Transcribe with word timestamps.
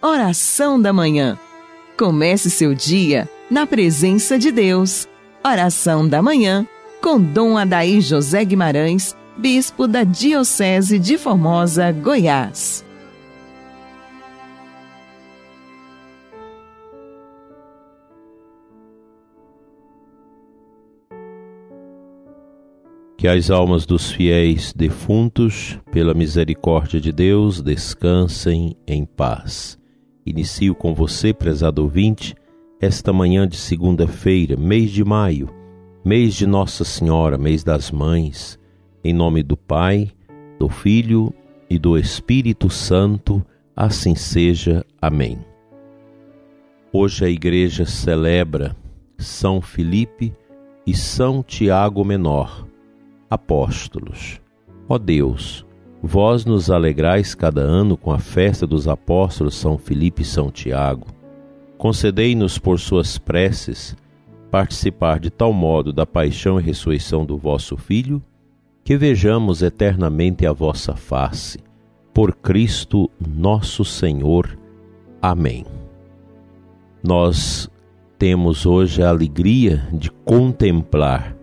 Oração 0.00 0.80
da 0.80 0.92
Manhã. 0.92 1.36
Comece 1.98 2.48
seu 2.50 2.72
dia 2.72 3.28
na 3.50 3.66
presença 3.66 4.38
de 4.38 4.52
Deus. 4.52 5.08
Oração 5.44 6.08
da 6.08 6.22
Manhã 6.22 6.64
com 7.02 7.20
Dom 7.20 7.58
Adaí 7.58 8.00
José 8.00 8.44
Guimarães, 8.44 9.16
Bispo 9.36 9.88
da 9.88 10.04
Diocese 10.04 11.00
de 11.00 11.18
Formosa, 11.18 11.90
Goiás. 11.90 12.84
Que 23.16 23.26
as 23.26 23.50
almas 23.50 23.84
dos 23.84 24.12
fiéis 24.12 24.72
defuntos, 24.72 25.76
pela 25.90 26.14
misericórdia 26.14 27.00
de 27.00 27.10
Deus, 27.10 27.60
descansem 27.60 28.76
em 28.86 29.04
paz. 29.04 29.77
Inicio 30.28 30.74
com 30.74 30.94
você, 30.94 31.32
prezado 31.32 31.82
ouvinte, 31.82 32.34
esta 32.80 33.12
manhã 33.12 33.48
de 33.48 33.56
segunda-feira, 33.56 34.56
mês 34.56 34.90
de 34.90 35.02
maio, 35.02 35.48
mês 36.04 36.34
de 36.34 36.46
Nossa 36.46 36.84
Senhora, 36.84 37.38
mês 37.38 37.64
das 37.64 37.90
Mães, 37.90 38.58
em 39.02 39.14
nome 39.14 39.42
do 39.42 39.56
Pai, 39.56 40.10
do 40.58 40.68
Filho 40.68 41.32
e 41.70 41.78
do 41.78 41.96
Espírito 41.96 42.68
Santo, 42.68 43.44
assim 43.74 44.14
seja. 44.14 44.84
Amém. 45.00 45.38
Hoje 46.92 47.24
a 47.24 47.28
Igreja 47.28 47.86
celebra 47.86 48.76
São 49.16 49.62
Filipe 49.62 50.34
e 50.86 50.94
São 50.94 51.42
Tiago 51.42 52.04
Menor 52.04 52.68
apóstolos. 53.30 54.40
Ó 54.88 54.98
Deus, 54.98 55.64
vós 56.02 56.44
nos 56.44 56.70
alegrais 56.70 57.34
cada 57.34 57.60
ano 57.60 57.96
com 57.96 58.12
a 58.12 58.18
festa 58.18 58.66
dos 58.66 58.86
apóstolos 58.86 59.54
São 59.54 59.76
Filipe 59.76 60.22
e 60.22 60.24
São 60.24 60.50
Tiago. 60.50 61.06
Concedei-nos 61.76 62.58
por 62.58 62.78
suas 62.78 63.18
preces 63.18 63.96
participar 64.50 65.20
de 65.20 65.30
tal 65.30 65.52
modo 65.52 65.92
da 65.92 66.06
paixão 66.06 66.58
e 66.58 66.62
ressurreição 66.62 67.24
do 67.24 67.36
vosso 67.36 67.76
Filho, 67.76 68.22
que 68.82 68.96
vejamos 68.96 69.62
eternamente 69.62 70.46
a 70.46 70.52
vossa 70.52 70.94
face. 70.96 71.58
Por 72.14 72.34
Cristo 72.34 73.10
nosso 73.20 73.84
Senhor. 73.84 74.58
Amém. 75.20 75.66
Nós 77.02 77.70
temos 78.18 78.66
hoje 78.66 79.02
a 79.02 79.10
alegria 79.10 79.86
de 79.92 80.10
contemplar 80.10 81.38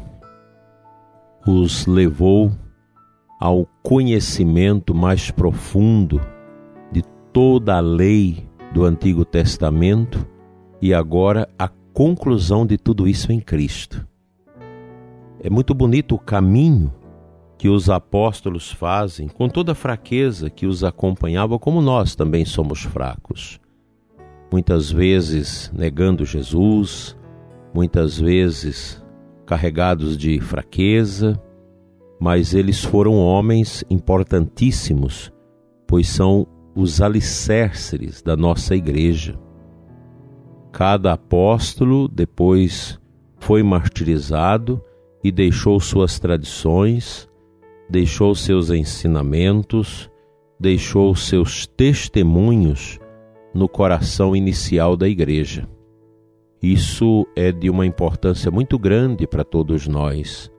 os 1.45 1.85
levou 1.85 2.51
ao 3.39 3.67
conhecimento 3.83 4.95
mais 4.95 5.29
profundo 5.29 6.19
toda 7.33 7.75
a 7.75 7.79
lei 7.79 8.47
do 8.71 8.85
Antigo 8.85 9.25
Testamento 9.25 10.25
e 10.79 10.93
agora 10.93 11.49
a 11.57 11.67
conclusão 11.67 12.65
de 12.65 12.77
tudo 12.77 13.07
isso 13.07 13.31
em 13.31 13.39
Cristo. 13.39 14.07
É 15.41 15.49
muito 15.49 15.73
bonito 15.73 16.13
o 16.15 16.19
caminho 16.19 16.93
que 17.57 17.67
os 17.67 17.89
apóstolos 17.89 18.71
fazem 18.71 19.27
com 19.27 19.49
toda 19.49 19.71
a 19.71 19.75
fraqueza 19.75 20.49
que 20.49 20.67
os 20.67 20.83
acompanhava, 20.83 21.57
como 21.57 21.81
nós 21.81 22.15
também 22.15 22.45
somos 22.45 22.83
fracos. 22.83 23.59
Muitas 24.51 24.91
vezes 24.91 25.71
negando 25.73 26.25
Jesus, 26.25 27.17
muitas 27.73 28.19
vezes 28.19 29.03
carregados 29.45 30.17
de 30.17 30.39
fraqueza, 30.39 31.41
mas 32.19 32.53
eles 32.53 32.83
foram 32.83 33.15
homens 33.17 33.83
importantíssimos, 33.89 35.31
pois 35.87 36.07
são 36.07 36.47
os 36.75 37.01
alicerces 37.01 38.21
da 38.21 38.35
nossa 38.35 38.75
igreja. 38.75 39.39
Cada 40.71 41.13
apóstolo 41.13 42.07
depois 42.07 42.99
foi 43.37 43.61
martirizado 43.61 44.83
e 45.23 45.31
deixou 45.31 45.79
suas 45.79 46.19
tradições, 46.19 47.29
deixou 47.89 48.33
seus 48.33 48.69
ensinamentos, 48.69 50.09
deixou 50.59 51.15
seus 51.15 51.67
testemunhos 51.67 52.99
no 53.53 53.69
coração 53.69 54.35
inicial 54.35 54.97
da 54.97 55.07
igreja. 55.07 55.67
Isso 56.61 57.27
é 57.35 57.51
de 57.51 57.69
uma 57.69 57.85
importância 57.85 58.49
muito 58.49 58.79
grande 58.79 59.27
para 59.27 59.43
todos 59.43 59.87
nós. 59.87 60.49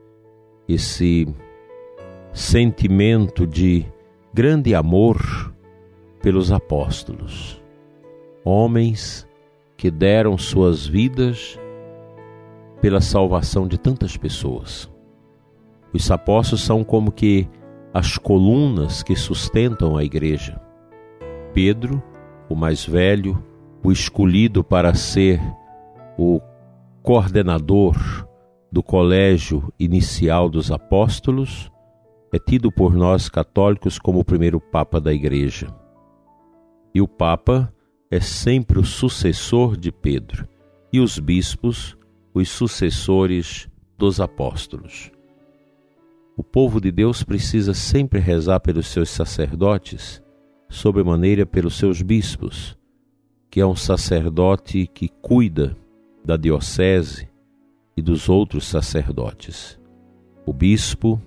Esse 0.69 1.27
sentimento 2.33 3.47
de 3.47 3.87
grande 4.33 4.75
amor 4.75 5.54
pelos 6.25 6.51
apóstolos, 6.51 7.63
homens 8.43 9.29
que 9.77 9.91
deram 9.91 10.39
suas 10.39 10.87
vidas 10.87 11.61
pela 12.81 13.03
salvação 13.03 13.69
de 13.69 13.77
tantas 13.77 14.17
pessoas. 14.17 14.91
Os 15.93 16.11
apóstolos 16.11 16.65
são 16.65 16.83
como 16.83 17.13
que 17.13 17.47
as 17.93 18.17
colunas 18.17 19.03
que 19.03 19.15
sustentam 19.15 19.99
a 19.99 20.03
igreja. 20.03 20.59
Pedro, 21.53 22.03
o 22.49 22.57
mais 22.57 22.87
velho, 22.87 23.45
o 23.85 23.93
escolhido 23.93 24.65
para 24.65 24.95
ser 24.95 25.39
o 26.17 26.41
coordenador 27.03 28.27
do 28.73 28.83
colégio 28.83 29.71
inicial 29.79 30.49
dos 30.49 30.73
apóstolos, 30.73 31.71
é 32.33 32.39
tido 32.39 32.73
por 32.73 32.95
nós 32.95 33.29
católicos 33.29 33.99
como 33.99 34.21
o 34.21 34.25
primeiro 34.25 34.59
Papa 34.59 34.99
da 34.99 35.13
Igreja. 35.13 35.84
E 36.95 37.01
o 37.01 37.09
Papa 37.09 37.75
é 38.09 38.21
sempre 38.21 38.79
o 38.79 38.85
sucessor 38.85 39.77
de 39.77 39.91
Pedro, 39.91 40.49
e 40.93 41.01
os 41.01 41.19
bispos, 41.19 41.97
os 42.33 42.49
sucessores 42.49 43.69
dos 43.99 44.21
apóstolos. 44.21 45.11
O 46.37 46.45
povo 46.45 46.81
de 46.81 46.93
Deus 46.93 47.25
precisa 47.25 47.75
sempre 47.75 48.21
rezar 48.21 48.61
pelos 48.61 48.87
seus 48.87 49.11
sacerdotes, 49.11 50.23
sobremaneira 50.69 51.45
pelos 51.45 51.75
seus 51.75 52.01
bispos, 52.01 52.77
que 53.51 53.61
é 53.61 53.67
um 53.67 53.77
sacerdote 53.77 54.87
que 54.87 55.09
cuida 55.09 55.77
da 56.25 56.37
diocese 56.37 57.29
e 57.97 58.03
dos 58.03 58.29
outros 58.29 58.67
sacerdotes. 58.67 59.81
O 60.47 60.53
bispo 60.53 61.21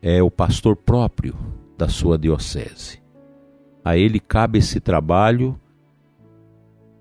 é 0.00 0.22
o 0.22 0.30
pastor 0.30 0.76
próprio 0.76 1.34
da 1.76 1.88
sua 1.88 2.18
diocese. 2.18 3.03
A 3.84 3.98
ele 3.98 4.18
cabe 4.18 4.58
esse 4.58 4.80
trabalho 4.80 5.60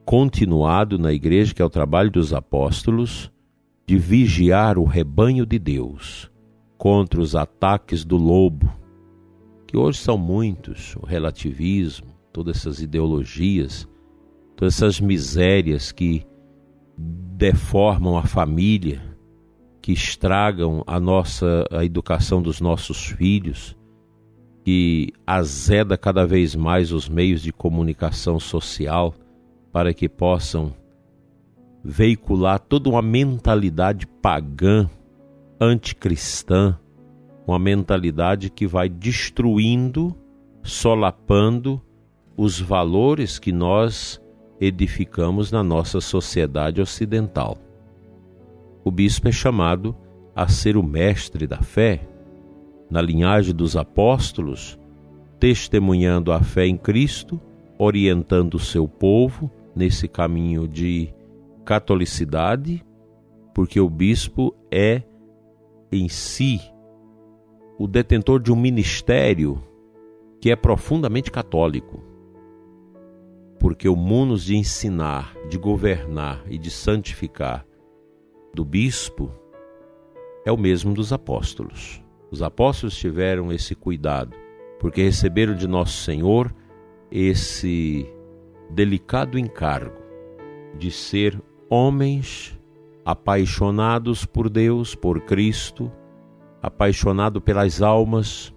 continuado 0.05 0.99
na 0.99 1.13
igreja, 1.13 1.53
que 1.53 1.61
é 1.61 1.65
o 1.65 1.69
trabalho 1.69 2.11
dos 2.11 2.33
apóstolos, 2.33 3.31
de 3.87 3.97
vigiar 3.97 4.77
o 4.77 4.83
rebanho 4.83 5.45
de 5.45 5.57
Deus 5.57 6.29
contra 6.77 7.21
os 7.21 7.35
ataques 7.35 8.03
do 8.03 8.17
lobo, 8.17 8.69
que 9.65 9.77
hoje 9.77 9.99
são 9.99 10.17
muitos, 10.17 10.95
o 10.97 11.05
relativismo, 11.05 12.07
todas 12.33 12.57
essas 12.57 12.81
ideologias, 12.81 13.87
todas 14.55 14.75
essas 14.75 14.99
misérias 14.99 15.91
que 15.91 16.25
deformam 16.97 18.17
a 18.17 18.23
família, 18.23 19.01
que 19.81 19.91
estragam 19.91 20.83
a 20.85 20.99
nossa 20.99 21.65
a 21.71 21.83
educação 21.83 22.41
dos 22.41 22.59
nossos 22.59 23.05
filhos, 23.05 23.77
que 24.63 25.11
azeda 25.27 25.97
cada 25.97 26.25
vez 26.25 26.55
mais 26.55 26.91
os 26.91 27.09
meios 27.09 27.41
de 27.41 27.51
comunicação 27.51 28.39
social 28.39 29.13
para 29.71 29.93
que 29.93 30.07
possam 30.07 30.73
veicular 31.83 32.59
toda 32.59 32.89
uma 32.89 33.01
mentalidade 33.01 34.07
pagã, 34.07 34.89
anticristã, 35.59 36.77
uma 37.45 37.59
mentalidade 37.59 38.49
que 38.49 38.65
vai 38.65 38.87
destruindo, 38.87 40.15
solapando 40.61 41.81
os 42.37 42.59
valores 42.59 43.37
que 43.37 43.51
nós 43.51 44.21
edificamos 44.61 45.51
na 45.51 45.61
nossa 45.61 45.99
sociedade 45.99 46.79
ocidental. 46.79 47.57
O 48.83 48.91
bispo 48.91 49.27
é 49.27 49.31
chamado 49.31 49.95
a 50.33 50.47
ser 50.47 50.77
o 50.77 50.83
mestre 50.83 51.45
da 51.45 51.61
fé, 51.61 52.07
na 52.89 53.01
linhagem 53.01 53.53
dos 53.53 53.75
apóstolos, 53.75 54.77
testemunhando 55.39 56.31
a 56.31 56.39
fé 56.39 56.65
em 56.65 56.77
Cristo, 56.77 57.39
orientando 57.77 58.55
o 58.55 58.59
seu 58.59 58.87
povo 58.87 59.51
nesse 59.75 60.07
caminho 60.07 60.67
de 60.67 61.13
catolicidade, 61.65 62.83
porque 63.53 63.79
o 63.79 63.89
bispo 63.89 64.55
é 64.71 65.03
em 65.91 66.07
si 66.09 66.59
o 67.77 67.87
detentor 67.87 68.39
de 68.39 68.51
um 68.51 68.55
ministério 68.55 69.61
que 70.39 70.51
é 70.51 70.55
profundamente 70.55 71.31
católico. 71.31 72.03
Porque 73.59 73.87
o 73.87 73.95
munus 73.95 74.43
de 74.43 74.57
ensinar, 74.57 75.33
de 75.49 75.57
governar 75.57 76.43
e 76.49 76.57
de 76.57 76.69
santificar 76.69 77.65
do 78.53 78.65
bispo 78.65 79.31
é 80.45 80.51
o 80.51 80.57
mesmo 80.57 80.93
dos 80.93 81.13
apóstolos. 81.13 82.02
Os 82.33 82.41
apóstolos 82.41 82.97
tiveram 82.97 83.53
esse 83.53 83.75
cuidado, 83.75 84.35
porque 84.79 85.03
receberam 85.03 85.53
de 85.53 85.67
nosso 85.67 86.01
Senhor 86.01 86.51
esse 87.11 88.11
delicado 88.71 89.37
encargo 89.37 90.01
de 90.75 90.89
ser 90.89 91.39
homens 91.69 92.59
apaixonados 93.05 94.25
por 94.25 94.49
Deus, 94.49 94.95
por 94.95 95.21
Cristo, 95.21 95.91
apaixonado 96.59 97.39
pelas 97.39 97.83
almas, 97.83 98.51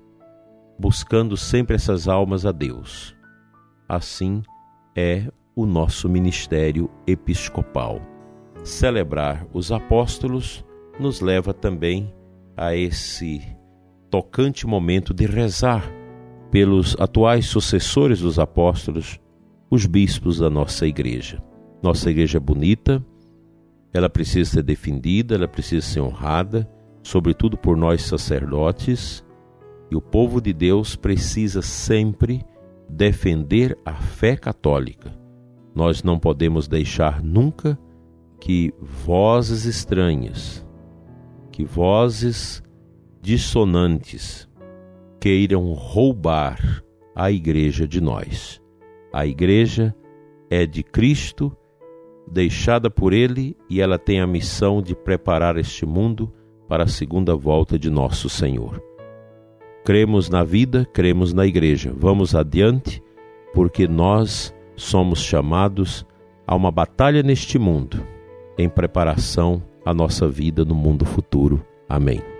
buscando 0.78 1.36
sempre 1.36 1.76
essas 1.76 2.08
almas 2.08 2.46
a 2.46 2.52
Deus. 2.52 3.14
Assim 3.86 4.42
é 4.96 5.30
o 5.54 5.66
nosso 5.66 6.08
ministério 6.08 6.90
episcopal. 7.06 8.00
Celebrar 8.64 9.46
os 9.52 9.70
apóstolos 9.70 10.64
nos 10.98 11.20
leva 11.20 11.52
também 11.52 12.10
a 12.56 12.74
esse 12.74 13.54
tocante 14.16 14.66
momento 14.66 15.12
de 15.12 15.26
rezar 15.26 15.92
pelos 16.50 16.96
atuais 16.98 17.44
sucessores 17.44 18.20
dos 18.20 18.38
apóstolos, 18.38 19.20
os 19.70 19.84
bispos 19.84 20.38
da 20.38 20.48
nossa 20.48 20.86
igreja. 20.86 21.42
Nossa 21.82 22.10
igreja 22.10 22.38
é 22.38 22.40
bonita, 22.40 23.04
ela 23.92 24.08
precisa 24.08 24.52
ser 24.52 24.62
defendida, 24.62 25.34
ela 25.34 25.46
precisa 25.46 25.86
ser 25.86 26.00
honrada, 26.00 26.66
sobretudo 27.02 27.58
por 27.58 27.76
nós 27.76 28.04
sacerdotes, 28.04 29.22
e 29.90 29.94
o 29.94 30.00
povo 30.00 30.40
de 30.40 30.54
Deus 30.54 30.96
precisa 30.96 31.60
sempre 31.60 32.42
defender 32.88 33.76
a 33.84 33.92
fé 33.92 34.34
católica. 34.34 35.14
Nós 35.74 36.02
não 36.02 36.18
podemos 36.18 36.66
deixar 36.66 37.22
nunca 37.22 37.78
que 38.40 38.72
vozes 38.80 39.66
estranhas, 39.66 40.66
que 41.52 41.66
vozes 41.66 42.62
dissonantes 43.26 44.48
queiram 45.18 45.72
roubar 45.72 46.80
a 47.12 47.28
igreja 47.28 47.84
de 47.84 48.00
nós. 48.00 48.62
A 49.12 49.26
igreja 49.26 49.92
é 50.48 50.64
de 50.64 50.84
Cristo 50.84 51.50
deixada 52.30 52.88
por 52.88 53.12
Ele 53.12 53.56
e 53.68 53.80
ela 53.80 53.98
tem 53.98 54.20
a 54.20 54.28
missão 54.28 54.80
de 54.80 54.94
preparar 54.94 55.56
este 55.56 55.84
mundo 55.84 56.32
para 56.68 56.84
a 56.84 56.86
segunda 56.86 57.34
volta 57.34 57.76
de 57.76 57.90
nosso 57.90 58.28
Senhor. 58.28 58.80
Cremos 59.84 60.30
na 60.30 60.44
vida, 60.44 60.86
cremos 60.92 61.32
na 61.32 61.44
igreja. 61.44 61.92
Vamos 61.96 62.32
adiante, 62.32 63.02
porque 63.52 63.88
nós 63.88 64.54
somos 64.76 65.18
chamados 65.18 66.06
a 66.46 66.54
uma 66.54 66.70
batalha 66.70 67.24
neste 67.24 67.58
mundo, 67.58 68.06
em 68.56 68.68
preparação 68.68 69.60
à 69.84 69.92
nossa 69.92 70.28
vida 70.28 70.64
no 70.64 70.76
mundo 70.76 71.04
futuro. 71.04 71.66
Amém. 71.88 72.35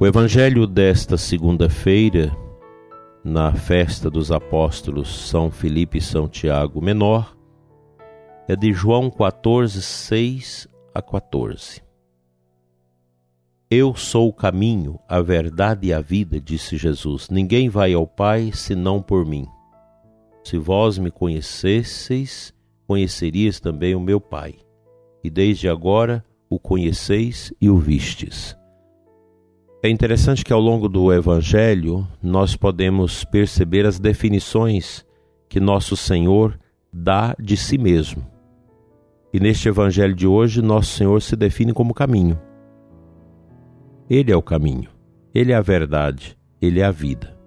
O 0.00 0.06
Evangelho 0.06 0.64
desta 0.64 1.16
segunda-feira 1.16 2.30
na 3.24 3.52
festa 3.52 4.08
dos 4.08 4.30
apóstolos 4.30 5.28
São 5.28 5.50
Filipe 5.50 5.98
e 5.98 6.00
São 6.00 6.28
Tiago 6.28 6.80
Menor 6.80 7.36
é 8.46 8.54
de 8.54 8.72
João 8.72 9.10
14, 9.10 9.82
6 9.82 10.68
a 10.94 11.02
14. 11.02 11.82
Eu 13.68 13.92
sou 13.96 14.28
o 14.28 14.32
caminho, 14.32 15.00
a 15.08 15.20
verdade 15.20 15.88
e 15.88 15.92
a 15.92 16.00
vida, 16.00 16.40
disse 16.40 16.76
Jesus. 16.76 17.28
Ninguém 17.28 17.68
vai 17.68 17.92
ao 17.92 18.06
Pai 18.06 18.52
senão 18.54 19.02
por 19.02 19.26
mim. 19.26 19.48
Se 20.44 20.56
vós 20.58 20.96
me 20.96 21.10
conhecesseis, 21.10 22.54
conhecerias 22.86 23.58
também 23.58 23.96
o 23.96 24.00
meu 24.00 24.20
Pai. 24.20 24.54
E 25.24 25.28
desde 25.28 25.68
agora 25.68 26.24
o 26.48 26.56
conheceis 26.56 27.52
e 27.60 27.68
o 27.68 27.78
vistes. 27.78 28.57
É 29.80 29.88
interessante 29.88 30.44
que 30.44 30.52
ao 30.52 30.60
longo 30.60 30.88
do 30.88 31.12
Evangelho 31.12 32.04
nós 32.20 32.56
podemos 32.56 33.22
perceber 33.24 33.86
as 33.86 34.00
definições 34.00 35.06
que 35.48 35.60
nosso 35.60 35.96
Senhor 35.96 36.58
dá 36.92 37.32
de 37.38 37.56
si 37.56 37.78
mesmo. 37.78 38.26
E 39.32 39.38
neste 39.38 39.68
Evangelho 39.68 40.16
de 40.16 40.26
hoje, 40.26 40.60
nosso 40.60 40.96
Senhor 40.96 41.22
se 41.22 41.36
define 41.36 41.72
como 41.72 41.94
caminho. 41.94 42.36
Ele 44.10 44.32
é 44.32 44.36
o 44.36 44.42
caminho, 44.42 44.90
ele 45.32 45.52
é 45.52 45.54
a 45.54 45.60
verdade, 45.60 46.36
ele 46.60 46.80
é 46.80 46.84
a 46.84 46.90
vida. 46.90 47.38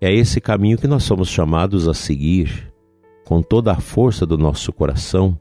É 0.00 0.14
esse 0.14 0.40
caminho 0.40 0.78
que 0.78 0.86
nós 0.86 1.02
somos 1.02 1.28
chamados 1.28 1.88
a 1.88 1.94
seguir 1.94 2.72
com 3.26 3.42
toda 3.42 3.72
a 3.72 3.80
força 3.80 4.24
do 4.24 4.38
nosso 4.38 4.72
coração, 4.72 5.36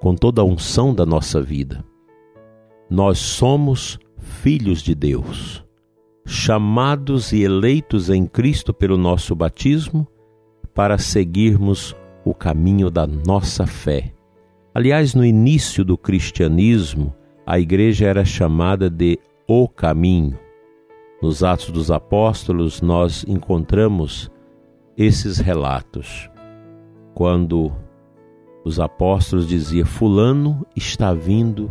com 0.00 0.14
toda 0.14 0.40
a 0.40 0.44
unção 0.44 0.94
da 0.94 1.04
nossa 1.04 1.42
vida. 1.42 1.84
Nós 2.88 3.18
somos 3.18 3.98
filhos 4.22 4.80
de 4.80 4.94
Deus, 4.94 5.64
chamados 6.24 7.32
e 7.32 7.42
eleitos 7.42 8.08
em 8.08 8.24
Cristo 8.24 8.72
pelo 8.72 8.96
nosso 8.96 9.34
batismo, 9.34 10.06
para 10.72 10.96
seguirmos 10.96 11.94
o 12.24 12.32
caminho 12.32 12.90
da 12.90 13.06
nossa 13.06 13.66
fé. 13.66 14.14
Aliás, 14.74 15.14
no 15.14 15.24
início 15.24 15.84
do 15.84 15.98
cristianismo, 15.98 17.14
a 17.44 17.58
igreja 17.58 18.06
era 18.06 18.24
chamada 18.24 18.88
de 18.88 19.18
o 19.46 19.68
caminho. 19.68 20.38
Nos 21.20 21.44
Atos 21.44 21.70
dos 21.70 21.90
Apóstolos, 21.90 22.80
nós 22.80 23.24
encontramos 23.28 24.30
esses 24.96 25.38
relatos. 25.38 26.30
Quando 27.12 27.70
os 28.64 28.80
apóstolos 28.80 29.46
diziam: 29.46 29.84
Fulano 29.84 30.66
está 30.74 31.12
vindo 31.12 31.70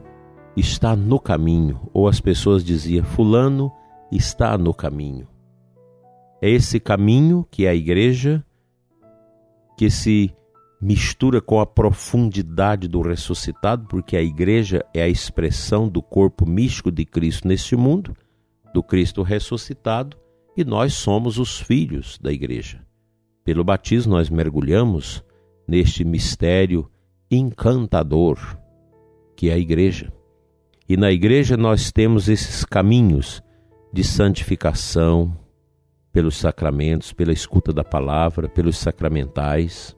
está 0.55 0.95
no 0.95 1.19
caminho, 1.19 1.89
ou 1.93 2.07
as 2.07 2.19
pessoas 2.19 2.63
diziam: 2.63 3.03
Fulano 3.03 3.71
está 4.11 4.57
no 4.57 4.73
caminho. 4.73 5.27
É 6.41 6.49
esse 6.49 6.79
caminho 6.79 7.45
que 7.49 7.65
é 7.65 7.69
a 7.69 7.75
igreja 7.75 8.43
que 9.77 9.89
se 9.89 10.33
mistura 10.81 11.39
com 11.39 11.59
a 11.59 11.65
profundidade 11.65 12.87
do 12.87 13.01
ressuscitado, 13.01 13.87
porque 13.87 14.17
a 14.17 14.21
igreja 14.21 14.83
é 14.93 15.03
a 15.03 15.07
expressão 15.07 15.87
do 15.87 16.01
corpo 16.01 16.47
místico 16.47 16.91
de 16.91 17.05
Cristo 17.05 17.47
neste 17.47 17.75
mundo, 17.75 18.15
do 18.73 18.81
Cristo 18.81 19.21
ressuscitado, 19.21 20.17
e 20.57 20.63
nós 20.65 20.93
somos 20.93 21.37
os 21.37 21.59
filhos 21.59 22.17
da 22.17 22.31
igreja. 22.31 22.81
Pelo 23.43 23.63
batismo, 23.63 24.13
nós 24.13 24.29
mergulhamos 24.29 25.23
neste 25.67 26.03
mistério 26.03 26.89
encantador 27.29 28.37
que 29.35 29.49
é 29.49 29.53
a 29.53 29.57
igreja. 29.57 30.11
E 30.91 30.97
na 30.97 31.09
igreja 31.09 31.55
nós 31.55 31.89
temos 31.89 32.27
esses 32.27 32.65
caminhos 32.65 33.41
de 33.93 34.03
santificação 34.03 35.33
pelos 36.11 36.35
sacramentos, 36.35 37.13
pela 37.13 37.31
escuta 37.31 37.71
da 37.71 37.81
palavra, 37.81 38.49
pelos 38.49 38.77
sacramentais. 38.77 39.95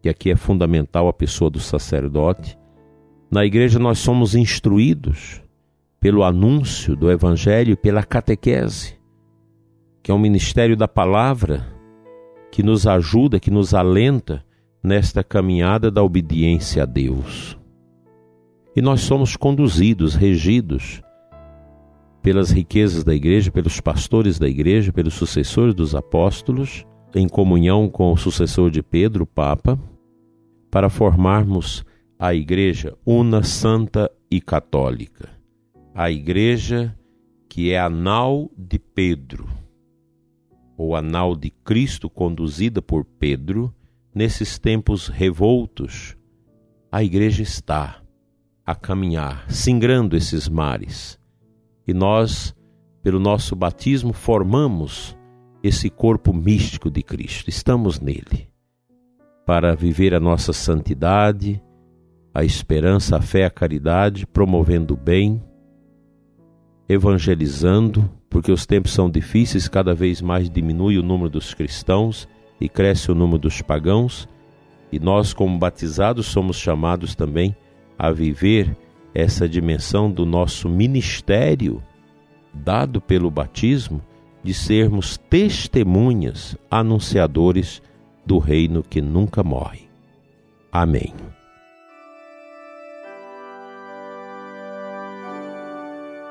que 0.00 0.08
aqui 0.08 0.30
é 0.30 0.36
fundamental 0.36 1.08
a 1.08 1.12
pessoa 1.12 1.50
do 1.50 1.60
sacerdote. 1.60 2.58
Na 3.30 3.44
igreja 3.44 3.78
nós 3.78 3.98
somos 3.98 4.34
instruídos 4.34 5.42
pelo 6.00 6.24
anúncio 6.24 6.96
do 6.96 7.10
evangelho, 7.10 7.76
pela 7.76 8.02
catequese, 8.02 8.98
que 10.02 10.10
é 10.10 10.14
um 10.14 10.18
ministério 10.18 10.74
da 10.74 10.88
palavra 10.88 11.66
que 12.50 12.62
nos 12.62 12.86
ajuda, 12.86 13.38
que 13.38 13.50
nos 13.50 13.74
alenta 13.74 14.42
nesta 14.82 15.22
caminhada 15.22 15.90
da 15.90 16.02
obediência 16.02 16.84
a 16.84 16.86
Deus. 16.86 17.59
E 18.74 18.80
nós 18.80 19.00
somos 19.00 19.36
conduzidos, 19.36 20.14
regidos 20.14 21.02
pelas 22.22 22.50
riquezas 22.50 23.02
da 23.02 23.14
igreja, 23.14 23.50
pelos 23.50 23.80
pastores 23.80 24.38
da 24.38 24.48
igreja, 24.48 24.92
pelos 24.92 25.14
sucessores 25.14 25.74
dos 25.74 25.94
apóstolos, 25.94 26.84
em 27.14 27.28
comunhão 27.28 27.88
com 27.88 28.12
o 28.12 28.16
sucessor 28.16 28.70
de 28.70 28.82
Pedro, 28.82 29.24
o 29.24 29.26
Papa, 29.26 29.78
para 30.70 30.88
formarmos 30.88 31.84
a 32.18 32.34
igreja 32.34 32.96
una, 33.04 33.42
santa 33.42 34.10
e 34.30 34.40
católica. 34.40 35.28
A 35.94 36.10
igreja 36.10 36.96
que 37.48 37.72
é 37.72 37.80
a 37.80 37.90
nau 37.90 38.48
de 38.56 38.78
Pedro, 38.78 39.48
ou 40.76 40.94
a 40.94 41.02
nau 41.02 41.34
de 41.34 41.50
Cristo 41.50 42.08
conduzida 42.08 42.80
por 42.80 43.04
Pedro, 43.04 43.74
nesses 44.14 44.56
tempos 44.56 45.08
revoltos, 45.08 46.16
a 46.92 47.02
igreja 47.02 47.42
está 47.42 48.00
a 48.70 48.74
caminhar, 48.76 49.44
singrando 49.48 50.16
esses 50.16 50.48
mares. 50.48 51.18
E 51.88 51.92
nós, 51.92 52.54
pelo 53.02 53.18
nosso 53.18 53.56
batismo, 53.56 54.12
formamos 54.12 55.18
esse 55.60 55.90
corpo 55.90 56.32
místico 56.32 56.88
de 56.88 57.02
Cristo. 57.02 57.50
Estamos 57.50 57.98
nele 57.98 58.48
para 59.44 59.74
viver 59.74 60.14
a 60.14 60.20
nossa 60.20 60.52
santidade, 60.52 61.60
a 62.32 62.44
esperança, 62.44 63.16
a 63.16 63.20
fé, 63.20 63.44
a 63.44 63.50
caridade, 63.50 64.24
promovendo 64.24 64.94
o 64.94 64.96
bem, 64.96 65.42
evangelizando, 66.88 68.08
porque 68.28 68.52
os 68.52 68.66
tempos 68.66 68.92
são 68.92 69.10
difíceis, 69.10 69.66
cada 69.66 69.92
vez 69.92 70.22
mais 70.22 70.48
diminui 70.48 70.96
o 70.96 71.02
número 71.02 71.28
dos 71.28 71.52
cristãos 71.52 72.28
e 72.60 72.68
cresce 72.68 73.10
o 73.10 73.16
número 73.16 73.38
dos 73.38 73.60
pagãos, 73.60 74.28
e 74.92 75.00
nós, 75.00 75.34
como 75.34 75.58
batizados, 75.58 76.26
somos 76.26 76.56
chamados 76.56 77.16
também 77.16 77.56
a 78.02 78.10
viver 78.10 78.74
essa 79.14 79.46
dimensão 79.46 80.10
do 80.10 80.24
nosso 80.24 80.70
ministério, 80.70 81.82
dado 82.50 82.98
pelo 82.98 83.30
batismo, 83.30 84.00
de 84.42 84.54
sermos 84.54 85.18
testemunhas, 85.18 86.56
anunciadores 86.70 87.82
do 88.24 88.38
reino 88.38 88.82
que 88.82 89.02
nunca 89.02 89.44
morre. 89.44 89.86
Amém. 90.72 91.12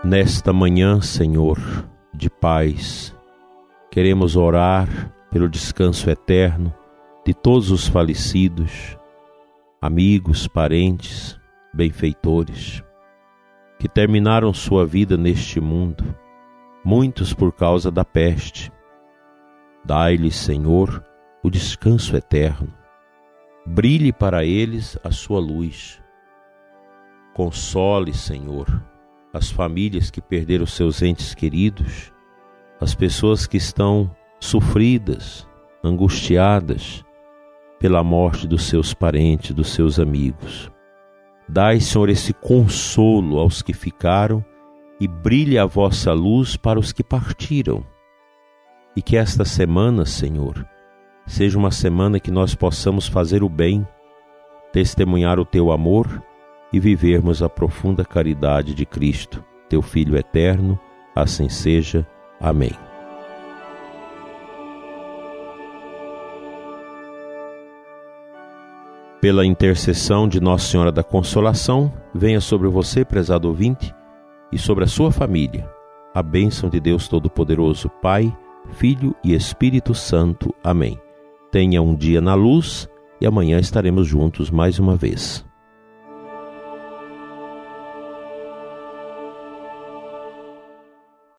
Nesta 0.04 0.52
manhã, 0.52 1.00
Senhor, 1.02 1.60
de 2.12 2.32
paz, 2.32 3.16
queremos 3.92 4.36
orar 4.36 5.14
pelo 5.30 5.48
descanso 5.48 6.10
eterno 6.10 6.74
de 7.24 7.36
todos 7.36 7.70
os 7.70 7.88
falecidos, 7.88 8.98
amigos, 9.80 10.48
parentes, 10.48 11.39
benfeitores, 11.74 12.84
que 13.78 13.88
terminaram 13.88 14.54
sua 14.54 14.86
vida 14.86 15.18
neste 15.18 15.60
mundo, 15.60 16.04
muitos 16.84 17.34
por 17.34 17.52
causa 17.54 17.90
da 17.92 18.04
peste. 18.04 18.72
Dai-lhes, 19.86 20.36
Senhor, 20.36 21.04
o 21.44 21.50
descanso 21.50 22.16
eterno. 22.16 22.74
Brilhe 23.66 24.12
para 24.12 24.44
eles 24.44 24.98
a 25.04 25.12
sua 25.12 25.40
luz. 25.40 26.02
Console, 27.34 28.14
Senhor, 28.14 28.84
as 29.34 29.50
famílias 29.50 30.10
que 30.12 30.22
perderam 30.22 30.66
seus 30.66 31.02
entes 31.02 31.34
queridos, 31.34 32.12
as 32.82 32.96
pessoas 32.96 33.46
que 33.46 33.58
estão 33.58 34.14
sofridas, 34.40 35.48
angustiadas 35.84 37.06
pela 37.80 38.04
morte 38.04 38.48
dos 38.48 38.64
seus 38.64 38.94
parentes, 38.94 39.54
dos 39.54 39.70
seus 39.70 40.00
amigos. 40.00 40.70
Dai, 41.52 41.80
Senhor, 41.80 42.10
esse 42.10 42.32
consolo 42.32 43.40
aos 43.40 43.64
que 43.64 43.74
ficaram 43.74 44.46
e 45.00 45.08
brilhe 45.08 45.58
a 45.58 45.66
vossa 45.66 46.14
luz 46.14 46.56
para 46.56 46.80
os 46.80 46.92
que 46.92 47.04
partiram. 47.04 47.84
E 48.96 49.02
que 49.02 49.18
esta 49.18 49.44
semana, 49.44 50.06
Senhor, 50.06 50.64
seja 51.26 51.58
uma 51.58 51.72
semana 51.72 52.20
que 52.20 52.30
nós 52.30 52.54
possamos 52.54 53.08
fazer 53.08 53.42
o 53.42 53.50
bem, 53.50 53.88
testemunhar 54.72 55.40
o 55.40 55.46
teu 55.46 55.72
amor 55.72 56.22
e 56.72 56.80
vivermos 56.80 57.42
a 57.42 57.50
profunda 57.50 58.06
caridade 58.06 58.76
de 58.76 58.86
Cristo, 58.86 59.44
teu 59.68 59.82
Filho 59.82 60.16
eterno. 60.16 60.80
Assim 61.16 61.50
seja. 61.50 62.08
Amém. 62.40 62.89
Pela 69.22 69.46
intercessão 69.46 70.30
de 70.30 70.40
Nossa 70.40 70.72
Senhora 70.72 70.94
da 70.94 71.04
Consolação, 71.04 71.92
venha 72.14 72.40
sobre 72.40 72.70
você, 72.70 73.04
prezado 73.04 73.50
ouvinte, 73.50 73.94
e 74.50 74.58
sobre 74.58 74.86
a 74.86 74.88
sua 74.88 75.12
família, 75.12 75.70
a 76.14 76.24
bênção 76.24 76.70
de 76.70 76.80
Deus 76.80 77.08
Todo-Poderoso, 77.08 77.90
Pai, 78.02 78.36
Filho 78.72 79.14
e 79.24 79.34
Espírito 79.34 79.94
Santo. 79.94 80.56
Amém. 80.64 80.98
Tenha 81.52 81.82
um 81.82 81.94
dia 81.94 82.22
na 82.22 82.34
luz 82.34 82.88
e 83.20 83.26
amanhã 83.26 83.60
estaremos 83.60 84.08
juntos 84.08 84.50
mais 84.50 84.80
uma 84.80 84.96
vez. 84.96 85.46